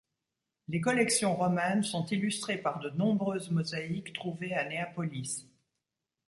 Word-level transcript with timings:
Les 0.67 0.81
collections 0.81 1.35
romaines 1.35 1.83
sont 1.83 2.07
illustrées 2.07 2.57
par 2.57 2.79
de 2.79 2.89
nombreuses 2.89 3.51
mosaïques 3.51 4.13
trouvées 4.13 4.55
à 4.55 4.67
Néapolis. 4.67 5.45